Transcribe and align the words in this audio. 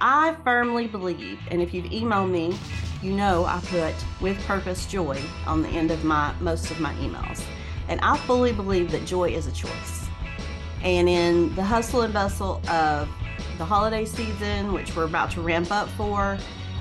I 0.00 0.36
firmly 0.44 0.86
believe, 0.86 1.38
and 1.50 1.62
if 1.62 1.72
you've 1.72 1.86
emailed 1.86 2.30
me, 2.30 2.58
you 3.02 3.12
know 3.12 3.44
I 3.46 3.60
put 3.66 3.94
with 4.20 4.38
purpose 4.46 4.86
joy 4.86 5.20
on 5.46 5.62
the 5.62 5.68
end 5.68 5.90
of 5.90 6.04
my 6.04 6.34
most 6.40 6.70
of 6.70 6.80
my 6.80 6.92
emails. 6.94 7.42
And 7.88 8.00
I 8.00 8.16
fully 8.18 8.52
believe 8.52 8.90
that 8.90 9.06
joy 9.06 9.30
is 9.30 9.46
a 9.46 9.52
choice. 9.52 10.06
And 10.82 11.08
in 11.08 11.54
the 11.54 11.62
hustle 11.62 12.02
and 12.02 12.12
bustle 12.12 12.60
of 12.68 13.08
the 13.58 13.64
holiday 13.64 14.04
season, 14.04 14.72
which 14.72 14.94
we're 14.94 15.04
about 15.04 15.30
to 15.32 15.40
ramp 15.40 15.70
up 15.70 15.88
for, 15.90 16.36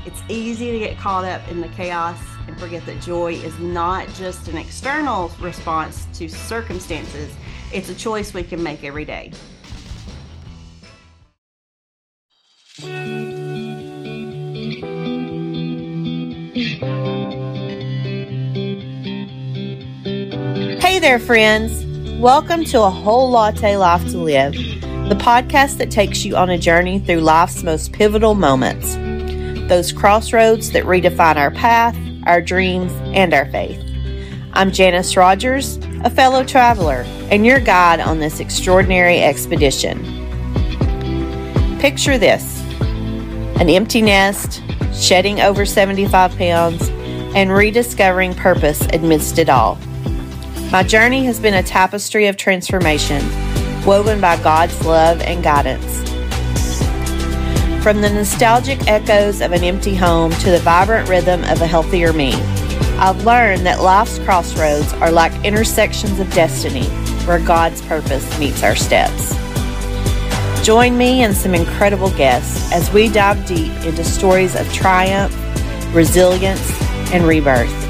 it's 0.05 0.21
easy 0.27 0.71
to 0.71 0.79
get 0.79 0.97
caught 0.97 1.23
up 1.23 1.47
in 1.49 1.61
the 1.61 1.69
chaos 1.69 2.19
and 2.47 2.59
forget 2.59 2.85
that 2.85 3.01
joy 3.01 3.33
is 3.33 3.57
not 3.59 4.07
just 4.09 4.47
an 4.49 4.57
external 4.57 5.31
response 5.39 6.05
to 6.13 6.27
circumstances, 6.27 7.33
it's 7.73 7.89
a 7.89 7.95
choice 7.95 8.33
we 8.33 8.43
can 8.43 8.61
make 8.61 8.83
every 8.83 9.05
day. 9.05 9.31
There, 21.05 21.19
friends. 21.19 21.85
Welcome 22.19 22.63
to 22.65 22.81
A 22.81 22.89
Whole 22.89 23.29
Latte 23.29 23.77
Life 23.77 24.09
to 24.09 24.17
Live, 24.17 24.53
the 24.53 25.15
podcast 25.15 25.77
that 25.77 25.91
takes 25.91 26.25
you 26.25 26.35
on 26.35 26.49
a 26.49 26.57
journey 26.57 26.97
through 26.97 27.19
life's 27.19 27.61
most 27.61 27.93
pivotal 27.93 28.33
moments, 28.33 28.95
those 29.69 29.91
crossroads 29.91 30.71
that 30.71 30.83
redefine 30.85 31.35
our 31.35 31.51
path, 31.51 31.95
our 32.25 32.41
dreams, 32.41 32.91
and 33.15 33.35
our 33.35 33.45
faith. 33.51 33.79
I'm 34.53 34.71
Janis 34.71 35.15
Rodgers, 35.15 35.77
a 36.03 36.09
fellow 36.09 36.43
traveler, 36.43 37.05
and 37.29 37.45
your 37.45 37.59
guide 37.59 37.99
on 37.99 38.17
this 38.17 38.39
extraordinary 38.39 39.21
expedition. 39.21 39.99
Picture 41.79 42.17
this 42.17 42.59
an 43.59 43.69
empty 43.69 44.01
nest, 44.01 44.63
shedding 44.91 45.39
over 45.39 45.67
75 45.67 46.35
pounds, 46.35 46.89
and 47.35 47.51
rediscovering 47.51 48.33
purpose 48.33 48.81
amidst 48.91 49.37
it 49.37 49.49
all. 49.49 49.77
My 50.71 50.83
journey 50.83 51.23
has 51.25 51.39
been 51.39 51.53
a 51.53 51.63
tapestry 51.63 52.27
of 52.27 52.37
transformation, 52.37 53.23
woven 53.85 54.19
by 54.19 54.41
God's 54.43 54.83
love 54.85 55.21
and 55.21 55.43
guidance. 55.43 56.03
From 57.81 58.01
the 58.01 58.09
nostalgic 58.09 58.85
echoes 58.87 59.41
of 59.41 59.51
an 59.51 59.63
empty 59.63 59.95
home 59.95 60.31
to 60.31 60.49
the 60.51 60.59
vibrant 60.59 61.07
rhythm 61.07 61.43
of 61.43 61.61
a 61.61 61.67
healthier 61.67 62.11
me, 62.11 62.33
I've 62.97 63.23
learned 63.23 63.65
that 63.65 63.81
life's 63.81 64.19
crossroads 64.19 64.91
are 64.93 65.11
like 65.11 65.45
intersections 65.45 66.19
of 66.19 66.33
destiny 66.33 66.87
where 67.25 67.39
God's 67.39 67.81
purpose 67.83 68.39
meets 68.39 68.63
our 68.63 68.75
steps. 68.75 69.35
Join 70.65 70.97
me 70.97 71.23
and 71.23 71.35
some 71.35 71.53
incredible 71.53 72.09
guests 72.17 72.71
as 72.73 72.91
we 72.91 73.07
dive 73.07 73.45
deep 73.45 73.71
into 73.85 74.03
stories 74.03 74.55
of 74.55 74.71
triumph, 74.73 75.33
resilience, 75.93 76.71
and 77.13 77.23
rebirth. 77.23 77.84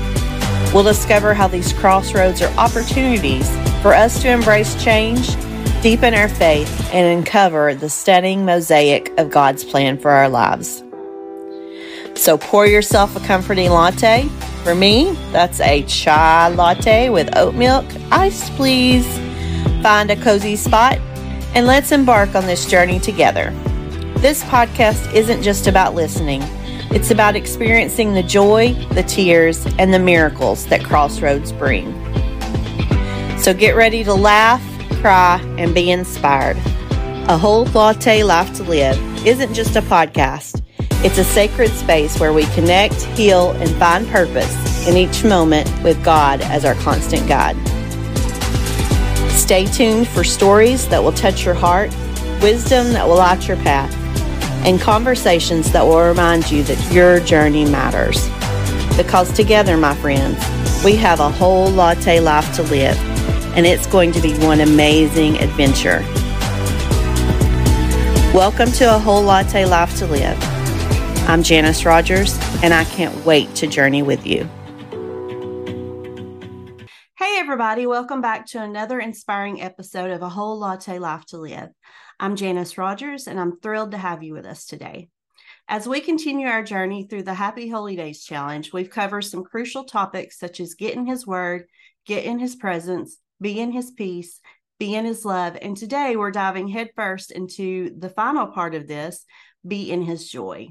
We'll 0.75 0.83
discover 0.83 1.33
how 1.33 1.47
these 1.47 1.71
crossroads 1.71 2.41
are 2.41 2.53
opportunities 2.57 3.49
for 3.81 3.93
us 3.93 4.21
to 4.21 4.29
embrace 4.29 4.75
change, 4.83 5.33
deepen 5.81 6.13
our 6.13 6.27
faith, 6.27 6.93
and 6.93 7.17
uncover 7.17 7.73
the 7.73 7.89
stunning 7.89 8.43
mosaic 8.43 9.09
of 9.17 9.29
God's 9.29 9.63
plan 9.63 9.97
for 9.97 10.11
our 10.11 10.27
lives. 10.27 10.83
So 12.15 12.37
pour 12.37 12.67
yourself 12.67 13.15
a 13.15 13.21
comforting 13.21 13.69
latte. 13.69 14.27
For 14.65 14.75
me, 14.75 15.13
that's 15.31 15.61
a 15.61 15.83
chai 15.83 16.49
latte 16.49 17.07
with 17.07 17.37
oat 17.37 17.55
milk, 17.55 17.85
iced 18.11 18.51
please. 18.55 19.07
Find 19.81 20.11
a 20.11 20.17
cozy 20.17 20.57
spot 20.57 20.97
and 21.55 21.67
let's 21.67 21.93
embark 21.93 22.35
on 22.35 22.47
this 22.47 22.65
journey 22.65 22.99
together. 22.99 23.51
This 24.17 24.43
podcast 24.43 25.13
isn't 25.13 25.41
just 25.41 25.67
about 25.67 25.95
listening, 25.95 26.41
it's 26.95 27.11
about 27.11 27.35
experiencing 27.35 28.13
the 28.13 28.23
joy, 28.23 28.73
the 28.91 29.03
tears, 29.03 29.65
and 29.77 29.93
the 29.93 29.99
miracles 29.99 30.65
that 30.67 30.81
Crossroads 30.81 31.52
bring. 31.52 31.92
So 33.37 33.53
get 33.53 33.75
ready 33.75 34.05
to 34.05 34.14
laugh, 34.14 34.64
cry, 35.02 35.42
and 35.58 35.75
be 35.75 35.92
inspired. 35.92 36.55
A 37.27 37.37
whole 37.37 37.65
latte 37.65 38.23
life 38.23 38.55
to 38.55 38.64
live 38.64 38.97
isn't 39.27 39.53
just 39.53 39.75
a 39.75 39.81
podcast. 39.81 40.64
It's 41.03 41.17
a 41.17 41.25
sacred 41.25 41.71
space 41.71 42.17
where 42.17 42.31
we 42.31 42.45
connect, 42.55 43.02
heal, 43.17 43.52
and 43.52 43.70
find 43.71 44.08
purpose 44.08 44.87
in 44.87 44.95
each 44.95 45.25
moment 45.25 45.70
with 45.83 46.02
God 46.02 46.39
as 46.43 46.64
our 46.64 46.75
constant 46.75 47.27
guide. 47.27 47.58
Stay 49.31 49.65
tuned 49.65 50.08
for 50.08 50.23
stories 50.23 50.87
that 50.87 51.03
will 51.03 51.11
touch 51.11 51.43
your 51.43 51.55
heart, 51.55 51.89
wisdom 52.41 52.93
that 52.93 53.05
will 53.05 53.17
light 53.17 53.49
your 53.49 53.58
path, 53.58 53.93
and 54.64 54.80
conversations 54.80 55.71
that 55.71 55.83
will 55.83 56.08
remind 56.08 56.49
you 56.49 56.64
that 56.64 56.93
your 56.93 57.20
journey 57.20 57.66
matters. 57.66 58.27
Because 58.95 59.33
together, 59.33 59.76
my 59.76 59.93
friends, 59.95 60.38
we 60.83 60.95
have 60.95 61.20
a 61.20 61.30
whole 61.30 61.70
latte 61.70 62.20
life 62.20 62.55
to 62.55 62.64
live, 62.64 62.98
and 63.55 63.65
it's 63.65 63.88
going 63.88 64.11
to 64.11 64.21
be 64.21 64.33
one 64.39 64.61
amazing 64.61 65.38
adventure. 65.38 65.99
Welcome 68.33 68.71
to 68.73 68.95
A 68.95 68.99
Whole 68.99 69.23
Latte 69.23 69.65
Life 69.65 69.98
to 69.98 70.08
Live. 70.08 70.38
I'm 71.27 71.44
Janis 71.44 71.86
Rodgers, 71.86 72.38
and 72.64 72.73
I 72.73 72.86
can't 72.86 73.26
wait 73.26 73.54
to 73.55 73.67
journey 73.67 74.04
with 74.04 74.26
you 74.26 74.49
everybody. 77.33 77.86
Welcome 77.86 78.21
back 78.21 78.45
to 78.47 78.61
another 78.61 78.99
inspiring 78.99 79.61
episode 79.61 80.09
of 80.09 80.21
A 80.21 80.30
Whole 80.30 80.58
Latte 80.58 80.99
Life 80.99 81.25
to 81.27 81.37
Live. 81.37 81.69
I'm 82.19 82.36
Janis 82.36 82.77
Rodgers, 82.77 83.27
and 83.27 83.39
I'm 83.39 83.59
thrilled 83.59 83.91
to 83.91 83.97
have 83.97 84.23
you 84.23 84.33
with 84.33 84.45
us 84.45 84.65
today. 84.65 85.09
As 85.67 85.87
we 85.87 85.99
continue 85.99 86.47
our 86.47 86.64
journey 86.64 87.03
through 87.03 87.23
the 87.23 87.33
Happy 87.33 87.67
Holy 87.67 87.95
Days 87.95 88.23
Challenge, 88.23 88.71
we've 88.71 88.89
covered 88.89 89.23
some 89.23 89.43
crucial 89.43 89.83
topics 89.83 90.39
such 90.39 90.59
as 90.59 90.75
get 90.75 90.95
in 90.95 91.05
His 91.05 91.27
Word, 91.27 91.65
get 92.05 92.23
in 92.23 92.39
His 92.39 92.55
presence, 92.55 93.17
be 93.41 93.59
in 93.59 93.71
His 93.71 93.91
peace, 93.91 94.39
be 94.80 94.95
in 94.95 95.05
His 95.05 95.25
love. 95.25 95.58
And 95.61 95.75
today 95.75 96.15
we're 96.15 96.31
diving 96.31 96.69
headfirst 96.69 97.31
into 97.31 97.91
the 97.99 98.09
final 98.09 98.47
part 98.47 98.75
of 98.75 98.87
this 98.87 99.25
be 99.67 99.91
in 99.91 100.02
His 100.02 100.30
joy. 100.30 100.69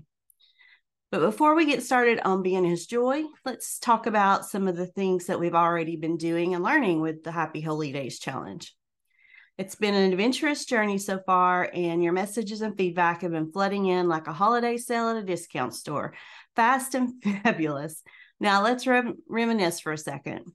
But 1.15 1.21
before 1.21 1.55
we 1.55 1.67
get 1.67 1.85
started 1.85 2.19
on 2.25 2.43
being 2.43 2.65
his 2.65 2.89
joy, 2.89 3.23
let's 3.45 3.79
talk 3.79 4.09
about 4.09 4.47
some 4.47 4.67
of 4.67 4.75
the 4.75 4.89
things 4.89 5.27
that 5.27 5.39
we've 5.39 5.55
already 5.55 5.95
been 5.95 6.17
doing 6.17 6.57
and 6.57 6.65
learning 6.65 7.01
with 7.01 7.23
the 7.23 7.31
Happy 7.31 7.61
Holy 7.61 7.93
Days 7.93 8.19
Challenge. 8.19 8.75
It's 9.57 9.77
been 9.77 9.95
an 9.95 10.11
adventurous 10.11 10.65
journey 10.65 10.99
so 10.99 11.21
far, 11.25 11.71
and 11.73 12.03
your 12.03 12.13
messages 12.13 12.63
and 12.63 12.77
feedback 12.77 13.23
have 13.23 13.31
been 13.31 13.53
flooding 13.53 13.87
in 13.87 14.09
like 14.09 14.27
a 14.27 14.33
holiday 14.33 14.77
sale 14.77 15.09
at 15.11 15.17
a 15.17 15.23
discount 15.23 15.73
store. 15.75 16.15
Fast 16.57 16.97
and 16.97 17.23
fabulous. 17.45 18.03
Now, 18.41 18.65
let's 18.65 18.85
rem- 18.85 19.19
reminisce 19.29 19.79
for 19.79 19.93
a 19.93 19.99
second. 19.99 20.47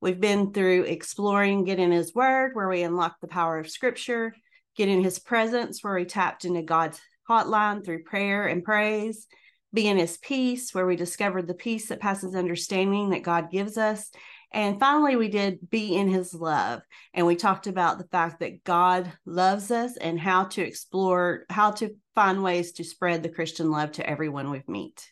We've 0.00 0.18
been 0.18 0.52
through 0.52 0.86
exploring 0.86 1.62
Get 1.62 1.78
in 1.78 1.92
His 1.92 2.12
Word, 2.12 2.56
where 2.56 2.68
we 2.68 2.82
unlocked 2.82 3.20
the 3.20 3.28
power 3.28 3.60
of 3.60 3.70
Scripture, 3.70 4.34
Get 4.74 4.88
in 4.88 5.04
His 5.04 5.20
Presence, 5.20 5.84
where 5.84 5.94
we 5.94 6.04
tapped 6.04 6.44
into 6.44 6.62
God's 6.62 7.00
hotline 7.30 7.84
through 7.84 8.02
prayer 8.02 8.48
and 8.48 8.64
praise, 8.64 9.28
be 9.74 9.88
in 9.88 9.98
his 9.98 10.16
peace, 10.18 10.72
where 10.72 10.86
we 10.86 10.96
discovered 10.96 11.46
the 11.46 11.54
peace 11.54 11.88
that 11.88 12.00
passes 12.00 12.34
understanding 12.34 13.10
that 13.10 13.22
God 13.22 13.50
gives 13.50 13.76
us. 13.76 14.10
And 14.52 14.78
finally, 14.78 15.16
we 15.16 15.28
did 15.28 15.68
be 15.68 15.96
in 15.96 16.08
his 16.08 16.32
love. 16.32 16.82
And 17.12 17.26
we 17.26 17.34
talked 17.34 17.66
about 17.66 17.98
the 17.98 18.06
fact 18.06 18.40
that 18.40 18.62
God 18.62 19.12
loves 19.26 19.72
us 19.72 19.96
and 19.96 20.18
how 20.18 20.44
to 20.44 20.62
explore, 20.62 21.44
how 21.50 21.72
to 21.72 21.96
find 22.14 22.42
ways 22.42 22.72
to 22.72 22.84
spread 22.84 23.22
the 23.22 23.28
Christian 23.28 23.70
love 23.70 23.92
to 23.92 24.08
everyone 24.08 24.50
we 24.50 24.62
meet. 24.68 25.10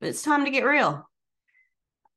But 0.00 0.10
it's 0.10 0.22
time 0.22 0.44
to 0.44 0.50
get 0.50 0.66
real. 0.66 1.08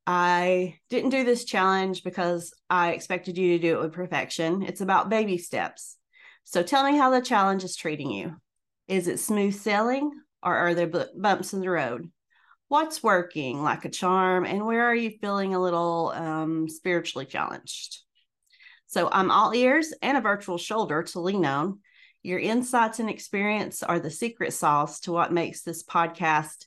I 0.06 0.78
didn't 0.90 1.10
do 1.10 1.24
this 1.24 1.44
challenge 1.44 2.04
because 2.04 2.52
I 2.68 2.92
expected 2.92 3.38
you 3.38 3.56
to 3.56 3.62
do 3.62 3.78
it 3.78 3.80
with 3.80 3.94
perfection. 3.94 4.62
It's 4.62 4.82
about 4.82 5.08
baby 5.08 5.38
steps. 5.38 5.96
So 6.44 6.62
tell 6.62 6.84
me 6.84 6.96
how 6.96 7.10
the 7.10 7.22
challenge 7.22 7.64
is 7.64 7.76
treating 7.76 8.10
you. 8.10 8.36
Is 8.86 9.08
it 9.08 9.18
smooth 9.18 9.54
sailing 9.54 10.12
or 10.46 10.56
are 10.56 10.74
there 10.74 11.06
bumps 11.16 11.52
in 11.52 11.60
the 11.60 11.68
road? 11.68 12.08
What's 12.68 13.02
working 13.02 13.62
like 13.62 13.84
a 13.84 13.90
charm, 13.90 14.46
and 14.46 14.64
where 14.64 14.84
are 14.84 14.94
you 14.94 15.10
feeling 15.20 15.54
a 15.54 15.60
little 15.60 16.12
um, 16.14 16.68
spiritually 16.68 17.26
challenged? 17.26 17.98
So 18.86 19.08
I'm 19.10 19.30
all 19.30 19.52
ears 19.54 19.92
and 20.00 20.16
a 20.16 20.20
virtual 20.20 20.58
shoulder 20.58 21.02
to 21.02 21.20
lean 21.20 21.44
on. 21.44 21.80
Your 22.22 22.38
insights 22.38 23.00
and 23.00 23.10
experience 23.10 23.82
are 23.82 24.00
the 24.00 24.10
secret 24.10 24.52
sauce 24.52 25.00
to 25.00 25.12
what 25.12 25.32
makes 25.32 25.62
this 25.62 25.82
podcast 25.82 26.66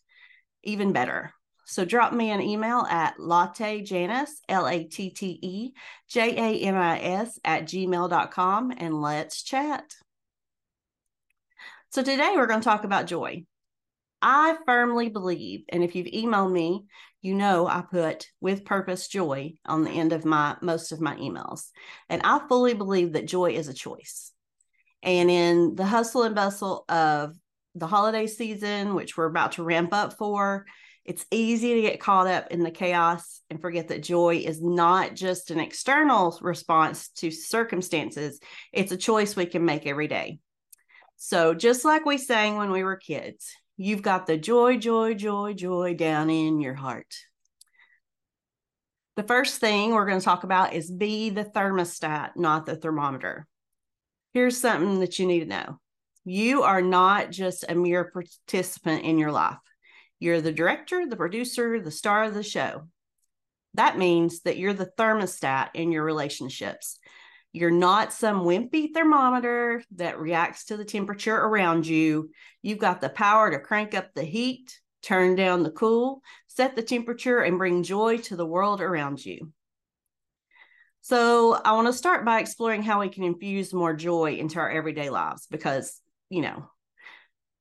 even 0.63 0.93
better. 0.93 1.33
So 1.65 1.85
drop 1.85 2.13
me 2.13 2.31
an 2.31 2.41
email 2.41 2.85
at 2.89 3.19
latte 3.19 3.81
janis, 3.81 4.41
L 4.49 4.67
A 4.67 4.83
T 4.83 5.11
T 5.11 5.39
E 5.41 5.71
J 6.09 6.35
A 6.35 6.65
N 6.65 6.75
I 6.75 6.99
S, 6.99 7.39
at 7.45 7.63
gmail.com 7.63 8.73
and 8.75 9.01
let's 9.01 9.43
chat. 9.43 9.93
So 11.91 12.03
today 12.03 12.33
we're 12.35 12.47
going 12.47 12.61
to 12.61 12.65
talk 12.65 12.83
about 12.83 13.07
joy. 13.07 13.45
I 14.21 14.57
firmly 14.65 15.09
believe, 15.09 15.63
and 15.69 15.83
if 15.83 15.95
you've 15.95 16.07
emailed 16.07 16.51
me, 16.51 16.85
you 17.21 17.33
know 17.33 17.67
I 17.67 17.81
put 17.81 18.27
with 18.39 18.65
purpose 18.65 19.07
joy 19.07 19.53
on 19.65 19.83
the 19.83 19.91
end 19.91 20.13
of 20.13 20.25
my 20.25 20.55
most 20.61 20.91
of 20.91 21.01
my 21.01 21.15
emails. 21.15 21.69
And 22.09 22.21
I 22.23 22.39
fully 22.47 22.73
believe 22.73 23.13
that 23.13 23.27
joy 23.27 23.51
is 23.51 23.67
a 23.67 23.73
choice. 23.73 24.31
And 25.03 25.29
in 25.29 25.75
the 25.75 25.85
hustle 25.85 26.23
and 26.23 26.35
bustle 26.35 26.85
of 26.89 27.35
the 27.75 27.87
holiday 27.87 28.27
season, 28.27 28.95
which 28.95 29.17
we're 29.17 29.25
about 29.25 29.53
to 29.53 29.63
ramp 29.63 29.93
up 29.93 30.17
for, 30.17 30.65
it's 31.05 31.25
easy 31.31 31.75
to 31.75 31.81
get 31.81 31.99
caught 31.99 32.27
up 32.27 32.51
in 32.51 32.61
the 32.61 32.71
chaos 32.71 33.41
and 33.49 33.61
forget 33.61 33.87
that 33.87 34.03
joy 34.03 34.35
is 34.45 34.61
not 34.61 35.15
just 35.15 35.49
an 35.49 35.59
external 35.59 36.37
response 36.41 37.09
to 37.09 37.31
circumstances, 37.31 38.39
it's 38.71 38.91
a 38.91 38.97
choice 38.97 39.35
we 39.35 39.45
can 39.45 39.65
make 39.65 39.87
every 39.87 40.07
day. 40.07 40.39
So, 41.17 41.53
just 41.53 41.83
like 41.83 42.05
we 42.05 42.17
sang 42.17 42.57
when 42.57 42.71
we 42.71 42.83
were 42.83 42.95
kids, 42.95 43.51
you've 43.79 44.01
got 44.01 44.27
the 44.27 44.37
joy, 44.37 44.75
joy, 44.75 45.13
joy, 45.13 45.53
joy 45.53 45.95
down 45.95 46.29
in 46.29 46.59
your 46.59 46.73
heart. 46.73 47.15
The 49.15 49.23
first 49.23 49.59
thing 49.59 49.91
we're 49.91 50.05
going 50.05 50.19
to 50.19 50.25
talk 50.25 50.43
about 50.43 50.73
is 50.73 50.91
be 50.91 51.29
the 51.29 51.45
thermostat, 51.45 52.31
not 52.35 52.65
the 52.65 52.75
thermometer. 52.75 53.47
Here's 54.33 54.59
something 54.59 54.99
that 54.99 55.17
you 55.17 55.25
need 55.25 55.39
to 55.39 55.45
know 55.45 55.79
you 56.25 56.63
are 56.63 56.81
not 56.81 57.31
just 57.31 57.63
a 57.67 57.73
mere 57.73 58.11
participant 58.11 59.05
in 59.05 59.17
your 59.17 59.31
life. 59.31 59.57
You're 60.19 60.41
the 60.41 60.51
director, 60.51 61.07
the 61.07 61.15
producer, 61.15 61.79
the 61.79 61.89
star 61.89 62.25
of 62.25 62.33
the 62.33 62.43
show. 62.43 62.89
That 63.75 63.97
means 63.97 64.41
that 64.41 64.57
you're 64.57 64.73
the 64.73 64.91
thermostat 64.97 65.69
in 65.73 65.93
your 65.93 66.03
relationships. 66.03 66.99
You're 67.51 67.71
not 67.71 68.13
some 68.13 68.41
wimpy 68.41 68.93
thermometer 68.93 69.83
that 69.95 70.19
reacts 70.19 70.65
to 70.65 70.77
the 70.77 70.85
temperature 70.85 71.35
around 71.35 71.87
you. 71.87 72.29
You've 72.61 72.77
got 72.77 73.01
the 73.01 73.09
power 73.09 73.49
to 73.49 73.59
crank 73.59 73.95
up 73.95 74.13
the 74.13 74.23
heat, 74.23 74.79
turn 75.01 75.35
down 75.35 75.63
the 75.63 75.71
cool, 75.71 76.21
set 76.47 76.75
the 76.75 76.83
temperature, 76.83 77.39
and 77.39 77.57
bring 77.57 77.81
joy 77.81 78.17
to 78.17 78.35
the 78.35 78.45
world 78.45 78.81
around 78.81 79.25
you. 79.25 79.51
So, 81.01 81.53
I 81.53 81.71
want 81.71 81.87
to 81.87 81.93
start 81.93 82.25
by 82.25 82.39
exploring 82.39 82.83
how 82.83 82.99
we 82.99 83.09
can 83.09 83.23
infuse 83.23 83.73
more 83.73 83.95
joy 83.95 84.33
into 84.33 84.59
our 84.59 84.69
everyday 84.69 85.09
lives 85.09 85.47
because, 85.49 85.99
you 86.29 86.41
know, 86.41 86.69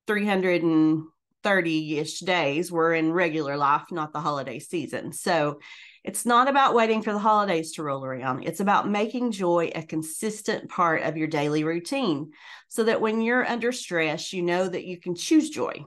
330 0.06 1.98
ish 1.98 2.18
days 2.20 2.70
we're 2.70 2.94
in 2.94 3.12
regular 3.12 3.56
life, 3.56 3.84
not 3.90 4.12
the 4.12 4.20
holiday 4.20 4.58
season. 4.58 5.12
So, 5.12 5.60
it's 6.08 6.24
not 6.24 6.48
about 6.48 6.72
waiting 6.72 7.02
for 7.02 7.12
the 7.12 7.18
holidays 7.18 7.72
to 7.72 7.82
roll 7.82 8.02
around. 8.02 8.44
It's 8.44 8.60
about 8.60 8.88
making 8.88 9.32
joy 9.32 9.70
a 9.74 9.82
consistent 9.82 10.70
part 10.70 11.02
of 11.02 11.18
your 11.18 11.26
daily 11.26 11.64
routine 11.64 12.32
so 12.68 12.84
that 12.84 13.02
when 13.02 13.20
you're 13.20 13.46
under 13.46 13.72
stress, 13.72 14.32
you 14.32 14.40
know 14.40 14.66
that 14.66 14.86
you 14.86 14.98
can 14.98 15.14
choose 15.14 15.50
joy. 15.50 15.84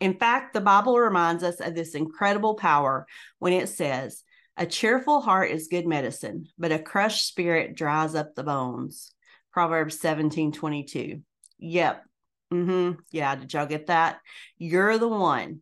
In 0.00 0.14
fact, 0.14 0.54
the 0.54 0.62
Bible 0.62 0.98
reminds 0.98 1.42
us 1.42 1.60
of 1.60 1.74
this 1.74 1.94
incredible 1.94 2.54
power 2.54 3.06
when 3.38 3.52
it 3.52 3.68
says, 3.68 4.22
A 4.56 4.64
cheerful 4.64 5.20
heart 5.20 5.50
is 5.50 5.68
good 5.68 5.86
medicine, 5.86 6.46
but 6.58 6.72
a 6.72 6.78
crushed 6.78 7.28
spirit 7.28 7.76
dries 7.76 8.14
up 8.14 8.34
the 8.34 8.42
bones. 8.42 9.12
Proverbs 9.52 10.00
17 10.00 10.52
22. 10.52 11.20
Yep. 11.58 12.02
Mm-hmm. 12.50 13.00
Yeah. 13.10 13.36
Did 13.36 13.52
y'all 13.52 13.66
get 13.66 13.88
that? 13.88 14.20
You're 14.56 14.96
the 14.96 15.06
one 15.06 15.60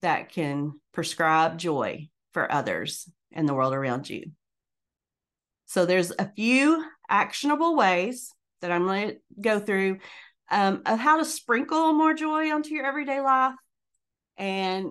that 0.00 0.30
can 0.30 0.80
prescribe 0.94 1.58
joy 1.58 2.08
for 2.36 2.52
others 2.52 3.08
and 3.32 3.48
the 3.48 3.54
world 3.54 3.72
around 3.72 4.10
you. 4.10 4.30
So 5.64 5.86
there's 5.86 6.12
a 6.18 6.30
few 6.36 6.84
actionable 7.08 7.74
ways 7.74 8.30
that 8.60 8.70
I'm 8.70 8.84
going 8.84 9.08
to 9.08 9.16
go 9.40 9.58
through 9.58 10.00
um, 10.50 10.82
of 10.84 10.98
how 10.98 11.16
to 11.16 11.24
sprinkle 11.24 11.94
more 11.94 12.12
joy 12.12 12.52
onto 12.52 12.74
your 12.74 12.84
everyday 12.84 13.22
life. 13.22 13.54
And 14.36 14.90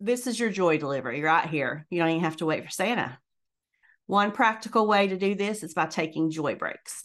this 0.00 0.26
is 0.26 0.38
your 0.38 0.50
joy 0.50 0.76
delivery 0.76 1.22
right 1.22 1.48
here. 1.48 1.86
You 1.88 1.98
don't 1.98 2.10
even 2.10 2.24
have 2.24 2.36
to 2.36 2.46
wait 2.46 2.62
for 2.62 2.70
Santa. 2.70 3.18
One 4.06 4.30
practical 4.30 4.86
way 4.86 5.08
to 5.08 5.16
do 5.16 5.34
this 5.34 5.62
is 5.62 5.72
by 5.72 5.86
taking 5.86 6.30
joy 6.30 6.56
breaks. 6.56 7.04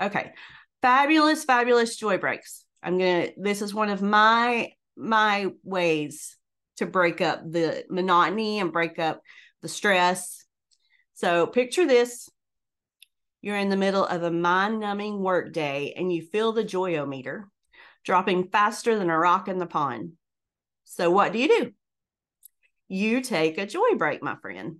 Okay. 0.00 0.32
Fabulous, 0.80 1.44
fabulous 1.44 1.96
joy 1.96 2.16
breaks. 2.16 2.64
I'm 2.82 2.96
going 2.96 3.26
to, 3.26 3.32
this 3.36 3.60
is 3.60 3.74
one 3.74 3.90
of 3.90 4.00
my, 4.00 4.72
my 4.96 5.50
ways 5.62 6.38
to 6.76 6.86
break 6.86 7.20
up 7.20 7.40
the 7.50 7.84
monotony 7.88 8.60
and 8.60 8.72
break 8.72 8.98
up 8.98 9.22
the 9.62 9.68
stress. 9.68 10.44
So 11.14 11.46
picture 11.46 11.86
this 11.86 12.28
you're 13.44 13.58
in 13.58 13.68
the 13.68 13.76
middle 13.76 14.06
of 14.06 14.22
a 14.22 14.30
mind 14.30 14.80
numbing 14.80 15.20
work 15.20 15.52
day 15.52 15.92
and 15.98 16.10
you 16.10 16.22
feel 16.22 16.52
the 16.52 16.64
joyometer 16.64 17.44
dropping 18.02 18.48
faster 18.48 18.98
than 18.98 19.10
a 19.10 19.18
rock 19.18 19.48
in 19.48 19.58
the 19.58 19.66
pond. 19.66 20.12
So, 20.84 21.10
what 21.10 21.32
do 21.32 21.38
you 21.38 21.48
do? 21.48 21.72
You 22.88 23.20
take 23.20 23.58
a 23.58 23.66
joy 23.66 23.96
break, 23.98 24.22
my 24.22 24.36
friend. 24.36 24.76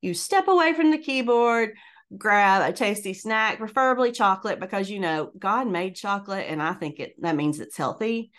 You 0.00 0.12
step 0.12 0.48
away 0.48 0.72
from 0.72 0.90
the 0.90 0.98
keyboard, 0.98 1.74
grab 2.16 2.68
a 2.68 2.72
tasty 2.72 3.14
snack, 3.14 3.58
preferably 3.58 4.10
chocolate, 4.10 4.58
because 4.58 4.90
you 4.90 4.98
know 4.98 5.30
God 5.38 5.68
made 5.68 5.94
chocolate 5.94 6.46
and 6.48 6.60
I 6.60 6.72
think 6.72 6.98
it 6.98 7.14
that 7.20 7.36
means 7.36 7.60
it's 7.60 7.76
healthy. 7.76 8.32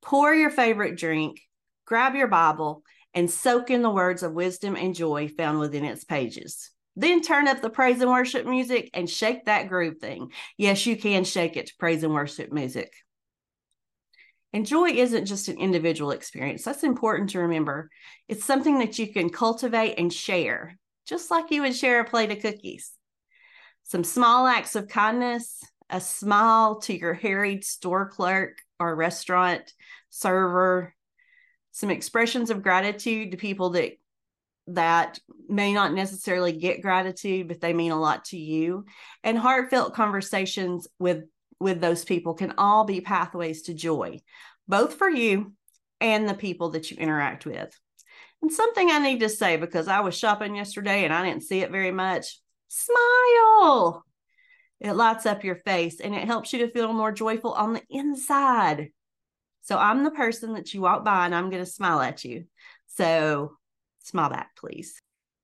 Pour 0.00 0.34
your 0.34 0.50
favorite 0.50 0.96
drink, 0.96 1.38
grab 1.92 2.14
your 2.14 2.26
Bible, 2.26 2.82
and 3.12 3.30
soak 3.30 3.68
in 3.68 3.82
the 3.82 3.90
words 3.90 4.22
of 4.22 4.32
wisdom 4.32 4.76
and 4.76 4.94
joy 4.94 5.28
found 5.28 5.58
within 5.58 5.84
its 5.84 6.04
pages. 6.04 6.70
Then 6.96 7.20
turn 7.20 7.48
up 7.48 7.60
the 7.60 7.68
praise 7.68 8.00
and 8.00 8.10
worship 8.10 8.46
music 8.46 8.88
and 8.94 9.10
shake 9.10 9.44
that 9.44 9.68
groove 9.68 9.98
thing. 9.98 10.32
Yes, 10.56 10.86
you 10.86 10.96
can 10.96 11.24
shake 11.24 11.58
it 11.58 11.66
to 11.66 11.74
praise 11.78 12.02
and 12.02 12.14
worship 12.14 12.50
music. 12.50 12.94
And 14.54 14.64
joy 14.64 14.88
isn't 14.92 15.26
just 15.26 15.48
an 15.48 15.58
individual 15.58 16.12
experience. 16.12 16.64
That's 16.64 16.82
important 16.82 17.28
to 17.30 17.40
remember. 17.40 17.90
It's 18.26 18.46
something 18.46 18.78
that 18.78 18.98
you 18.98 19.12
can 19.12 19.28
cultivate 19.28 19.98
and 19.98 20.10
share, 20.10 20.78
just 21.04 21.30
like 21.30 21.50
you 21.50 21.60
would 21.60 21.76
share 21.76 22.00
a 22.00 22.08
plate 22.08 22.30
of 22.30 22.40
cookies. 22.40 22.92
Some 23.82 24.02
small 24.02 24.46
acts 24.46 24.76
of 24.76 24.88
kindness, 24.88 25.62
a 25.90 26.00
smile 26.00 26.80
to 26.80 26.98
your 26.98 27.12
harried 27.12 27.66
store 27.66 28.08
clerk 28.08 28.62
or 28.80 28.96
restaurant 28.96 29.70
server, 30.08 30.94
some 31.72 31.90
expressions 31.90 32.50
of 32.50 32.62
gratitude 32.62 33.32
to 33.32 33.36
people 33.36 33.70
that 33.70 33.92
that 34.68 35.18
may 35.48 35.72
not 35.72 35.92
necessarily 35.92 36.52
get 36.52 36.82
gratitude 36.82 37.48
but 37.48 37.60
they 37.60 37.72
mean 37.72 37.90
a 37.90 38.00
lot 38.00 38.26
to 38.26 38.38
you. 38.38 38.84
And 39.24 39.36
heartfelt 39.36 39.94
conversations 39.94 40.86
with 40.98 41.24
with 41.58 41.80
those 41.80 42.04
people 42.04 42.34
can 42.34 42.54
all 42.58 42.84
be 42.84 43.00
pathways 43.00 43.62
to 43.62 43.74
joy 43.74 44.20
both 44.68 44.94
for 44.94 45.08
you 45.08 45.52
and 46.00 46.28
the 46.28 46.34
people 46.34 46.70
that 46.70 46.90
you 46.90 46.96
interact 46.96 47.44
with. 47.46 47.76
And 48.40 48.52
something 48.52 48.90
i 48.90 48.98
need 48.98 49.20
to 49.20 49.28
say 49.28 49.56
because 49.56 49.88
i 49.88 50.00
was 50.00 50.16
shopping 50.16 50.56
yesterday 50.56 51.04
and 51.04 51.12
i 51.12 51.24
didn't 51.24 51.44
see 51.44 51.60
it 51.60 51.70
very 51.70 51.92
much 51.92 52.38
smile! 52.68 54.04
It 54.80 54.94
lights 54.94 55.26
up 55.26 55.44
your 55.44 55.56
face 55.56 56.00
and 56.00 56.14
it 56.14 56.24
helps 56.24 56.52
you 56.52 56.60
to 56.60 56.72
feel 56.72 56.92
more 56.92 57.12
joyful 57.12 57.52
on 57.52 57.74
the 57.74 57.82
inside 57.88 58.88
so 59.62 59.78
I'm 59.78 60.04
the 60.04 60.10
person 60.10 60.54
that 60.54 60.74
you 60.74 60.82
walk 60.82 61.04
by 61.04 61.24
and 61.24 61.34
I'm 61.34 61.48
going 61.48 61.64
to 61.64 61.70
smile 61.70 62.00
at 62.00 62.24
you. 62.24 62.44
So 62.88 63.56
smile 64.00 64.30
back, 64.30 64.56
please. 64.56 65.00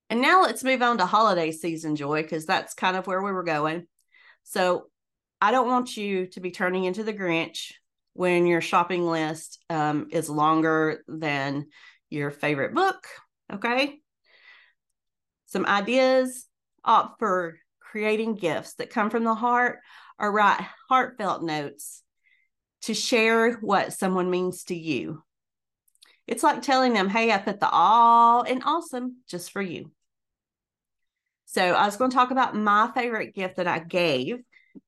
And 0.09 0.21
now 0.21 0.41
let's 0.41 0.63
move 0.63 0.81
on 0.81 0.97
to 0.97 1.05
holiday 1.05 1.51
season 1.51 1.95
joy 1.95 2.21
because 2.21 2.45
that's 2.45 2.73
kind 2.73 2.97
of 2.97 3.07
where 3.07 3.21
we 3.21 3.31
were 3.31 3.43
going. 3.43 3.87
So 4.43 4.87
I 5.39 5.51
don't 5.51 5.67
want 5.67 5.95
you 5.95 6.27
to 6.27 6.39
be 6.41 6.51
turning 6.51 6.83
into 6.83 7.03
the 7.03 7.13
Grinch 7.13 7.71
when 8.13 8.45
your 8.45 8.61
shopping 8.61 9.07
list 9.07 9.59
um, 9.69 10.07
is 10.11 10.29
longer 10.29 11.03
than 11.07 11.67
your 12.09 12.31
favorite 12.31 12.73
book. 12.73 13.07
Okay. 13.53 13.99
Some 15.45 15.65
ideas 15.65 16.45
opt 16.83 17.19
for 17.19 17.57
creating 17.79 18.35
gifts 18.35 18.73
that 18.75 18.89
come 18.89 19.09
from 19.09 19.23
the 19.23 19.35
heart 19.35 19.79
or 20.19 20.31
write 20.31 20.65
heartfelt 20.89 21.43
notes 21.43 22.03
to 22.83 22.93
share 22.93 23.53
what 23.55 23.93
someone 23.93 24.29
means 24.29 24.63
to 24.65 24.75
you. 24.75 25.23
It's 26.27 26.43
like 26.43 26.61
telling 26.61 26.93
them, 26.93 27.09
hey, 27.09 27.31
I 27.31 27.39
put 27.39 27.59
the 27.59 27.69
all 27.69 28.43
in 28.43 28.61
awesome 28.61 29.17
just 29.27 29.51
for 29.51 29.61
you. 29.61 29.91
So 31.45 31.63
I 31.63 31.85
was 31.85 31.97
going 31.97 32.11
to 32.11 32.15
talk 32.15 32.29
about 32.29 32.55
my 32.55 32.91
favorite 32.93 33.33
gift 33.33 33.55
that 33.55 33.67
I 33.67 33.79
gave. 33.79 34.37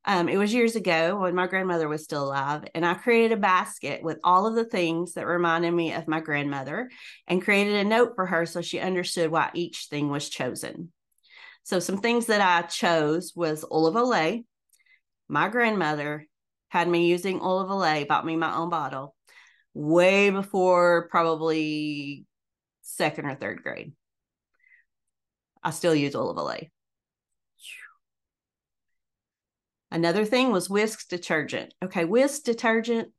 Um, 0.06 0.30
it 0.30 0.38
was 0.38 0.54
years 0.54 0.76
ago 0.76 1.18
when 1.20 1.34
my 1.34 1.48
grandmother 1.48 1.88
was 1.88 2.04
still 2.04 2.26
alive, 2.26 2.66
and 2.76 2.86
I 2.86 2.94
created 2.94 3.32
a 3.32 3.42
basket 3.42 4.04
with 4.04 4.20
all 4.24 4.46
of 4.46 4.54
the 4.54 4.64
things 4.64 5.14
that 5.14 5.26
reminded 5.26 5.72
me 5.72 5.94
of 5.94 6.08
my 6.08 6.20
grandmother 6.20 6.92
and 7.28 7.42
created 7.42 7.76
a 7.78 7.84
note 7.84 8.14
for 8.16 8.28
her 8.28 8.46
so 8.46 8.62
she 8.62 8.80
understood 8.80 9.32
why 9.32 9.50
each 9.56 9.88
thing 9.90 10.10
was 10.10 10.30
chosen. 10.30 10.92
So, 11.64 11.80
some 11.80 11.98
things 11.98 12.28
that 12.28 12.42
I 12.42 12.68
chose 12.68 13.34
was 13.36 13.66
Oil 13.72 13.88
of 13.88 13.96
Olay, 13.96 14.46
my 15.28 15.50
grandmother, 15.50 16.28
had 16.72 16.88
me 16.88 17.08
using 17.08 17.42
Oil 17.42 17.60
of 17.60 17.70
Olay, 17.70 18.08
bought 18.08 18.26
me 18.26 18.38
my 18.38 18.56
own 18.56 18.70
bottle 18.70 19.14
way 19.74 20.30
before 20.30 21.10
probably 21.10 22.26
second 22.82 23.26
or 23.26 23.36
third 23.36 23.62
grade. 23.62 23.92
I 25.62 25.72
still 25.72 25.94
use 25.94 26.16
Oil 26.16 26.30
of 26.30 26.38
Olay. 26.38 26.70
Another 29.92 30.24
thing 30.24 30.54
was 30.54 30.70
Wisk 30.70 31.10
detergent. 31.10 31.74
Okay, 31.84 32.06
Wisk 32.06 32.44
detergent. 32.44 33.10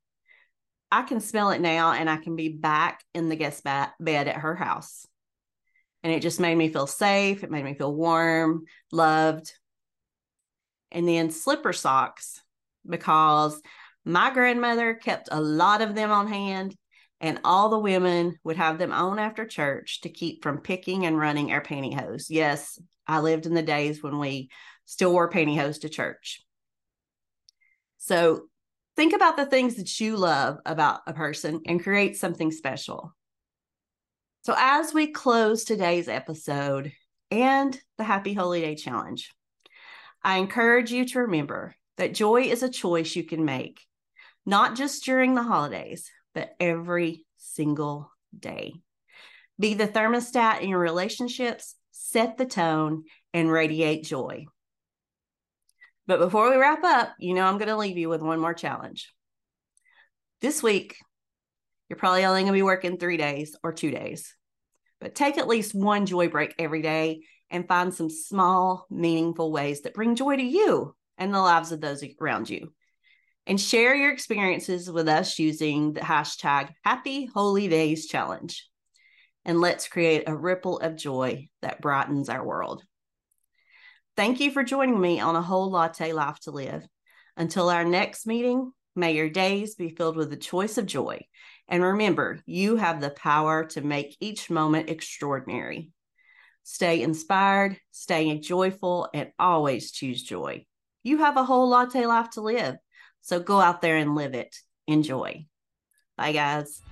I 0.90 1.02
can 1.02 1.20
smell 1.20 1.50
it 1.50 1.60
now 1.60 1.92
and 1.92 2.08
I 2.08 2.16
can 2.16 2.36
be 2.36 2.48
back 2.48 3.04
in 3.12 3.28
the 3.28 3.36
guest 3.36 3.62
bed 3.64 3.92
at 4.00 4.36
her 4.36 4.56
house. 4.56 5.06
And 6.02 6.10
it 6.10 6.22
just 6.22 6.40
made 6.40 6.56
me 6.56 6.68
feel 6.68 6.86
safe. 6.86 7.44
It 7.44 7.50
made 7.50 7.66
me 7.66 7.74
feel 7.74 7.94
warm, 7.94 8.64
loved. 8.90 9.52
And 10.90 11.06
then 11.06 11.30
slipper 11.30 11.74
socks 11.74 12.41
because 12.88 13.60
My 14.04 14.32
grandmother 14.32 14.94
kept 14.94 15.28
a 15.30 15.40
lot 15.40 15.80
of 15.80 15.94
them 15.94 16.10
on 16.10 16.26
hand, 16.26 16.76
and 17.20 17.40
all 17.44 17.68
the 17.68 17.78
women 17.78 18.36
would 18.42 18.56
have 18.56 18.78
them 18.78 18.92
on 18.92 19.18
after 19.18 19.46
church 19.46 20.00
to 20.00 20.08
keep 20.08 20.42
from 20.42 20.58
picking 20.58 21.06
and 21.06 21.16
running 21.16 21.52
our 21.52 21.62
pantyhose. 21.62 22.26
Yes, 22.28 22.80
I 23.06 23.20
lived 23.20 23.46
in 23.46 23.54
the 23.54 23.62
days 23.62 24.02
when 24.02 24.18
we 24.18 24.50
still 24.86 25.12
wore 25.12 25.30
pantyhose 25.30 25.82
to 25.82 25.88
church. 25.88 26.42
So 27.98 28.48
think 28.96 29.14
about 29.14 29.36
the 29.36 29.46
things 29.46 29.76
that 29.76 30.00
you 30.00 30.16
love 30.16 30.58
about 30.66 31.02
a 31.06 31.12
person 31.12 31.60
and 31.66 31.82
create 31.82 32.16
something 32.16 32.50
special. 32.50 33.14
So, 34.42 34.54
as 34.58 34.92
we 34.92 35.12
close 35.12 35.62
today's 35.62 36.08
episode 36.08 36.92
and 37.30 37.80
the 37.98 38.04
Happy 38.04 38.34
Holy 38.34 38.60
Day 38.60 38.74
Challenge, 38.74 39.32
I 40.24 40.38
encourage 40.38 40.90
you 40.90 41.04
to 41.06 41.20
remember 41.20 41.76
that 42.02 42.14
joy 42.14 42.42
is 42.42 42.64
a 42.64 42.68
choice 42.68 43.14
you 43.14 43.22
can 43.22 43.44
make, 43.44 43.80
not 44.44 44.74
just 44.74 45.04
during 45.04 45.36
the 45.36 45.42
holidays, 45.44 46.10
but 46.34 46.52
every 46.58 47.24
single 47.36 48.10
day. 48.36 48.74
Be 49.60 49.74
the 49.74 49.86
thermostat 49.86 50.62
in 50.62 50.70
your 50.70 50.80
relationships, 50.80 51.76
set 51.92 52.36
the 52.36 52.44
tone, 52.44 53.04
and 53.32 53.48
radiate 53.48 54.02
joy. 54.02 54.46
But 56.08 56.18
before 56.18 56.50
we 56.50 56.56
wrap 56.56 56.82
up, 56.82 57.14
you 57.20 57.34
know 57.34 57.44
I'm 57.44 57.58
going 57.58 57.68
to 57.68 57.76
leave 57.76 57.96
you 57.96 58.08
with 58.08 58.20
one 58.20 58.40
more 58.40 58.52
challenge. 58.52 59.14
This 60.40 60.60
week, 60.60 60.96
you're 61.88 61.96
probably 61.96 62.24
only 62.24 62.40
going 62.40 62.52
to 62.52 62.58
be 62.58 62.62
working 62.62 62.96
three 62.96 63.16
days 63.16 63.54
or 63.62 63.72
two 63.72 63.92
days, 63.92 64.34
but 65.00 65.14
take 65.14 65.38
at 65.38 65.46
least 65.46 65.72
one 65.72 66.06
joy 66.06 66.26
break 66.26 66.52
every 66.58 66.82
day 66.82 67.20
and 67.48 67.68
find 67.68 67.94
some 67.94 68.10
small, 68.10 68.86
meaningful 68.90 69.52
ways 69.52 69.82
that 69.82 69.94
bring 69.94 70.16
joy 70.16 70.34
to 70.34 70.42
you 70.42 70.96
and 71.22 71.32
the 71.32 71.40
lives 71.40 71.72
of 71.72 71.80
those 71.80 72.04
around 72.20 72.50
you. 72.50 72.72
And 73.46 73.60
share 73.60 73.94
your 73.94 74.12
experiences 74.12 74.90
with 74.90 75.08
us 75.08 75.38
using 75.38 75.92
the 75.92 76.00
hashtag 76.00 76.70
Happy 76.84 77.26
Holy 77.26 77.68
Days 77.68 78.06
Challenge. 78.06 78.68
And 79.44 79.60
let's 79.60 79.88
create 79.88 80.24
a 80.26 80.36
ripple 80.36 80.78
of 80.78 80.96
joy 80.96 81.48
that 81.62 81.80
brightens 81.80 82.28
our 82.28 82.44
world. 82.44 82.82
Thank 84.16 84.40
you 84.40 84.50
for 84.50 84.62
joining 84.62 85.00
me 85.00 85.20
on 85.20 85.36
a 85.36 85.42
whole 85.42 85.70
latte 85.70 86.12
life 86.12 86.38
to 86.40 86.50
live. 86.50 86.84
Until 87.36 87.68
our 87.68 87.84
next 87.84 88.26
meeting, 88.26 88.72
may 88.94 89.14
your 89.14 89.30
days 89.30 89.74
be 89.74 89.88
filled 89.90 90.16
with 90.16 90.30
the 90.30 90.36
choice 90.36 90.76
of 90.76 90.86
joy. 90.86 91.20
And 91.68 91.82
remember, 91.82 92.40
you 92.46 92.76
have 92.76 93.00
the 93.00 93.10
power 93.10 93.64
to 93.68 93.80
make 93.80 94.16
each 94.20 94.50
moment 94.50 94.90
extraordinary. 94.90 95.90
Stay 96.64 97.02
inspired, 97.02 97.76
stay 97.90 98.38
joyful, 98.38 99.08
and 99.14 99.32
always 99.38 99.90
choose 99.90 100.22
joy. 100.22 100.64
You 101.02 101.18
have 101.18 101.36
a 101.36 101.44
whole 101.44 101.68
latte 101.68 102.06
life 102.06 102.30
to 102.30 102.40
live. 102.40 102.76
So 103.20 103.40
go 103.40 103.60
out 103.60 103.80
there 103.80 103.96
and 103.96 104.14
live 104.14 104.34
it. 104.34 104.54
Enjoy. 104.86 105.46
Bye, 106.16 106.32
guys. 106.32 106.82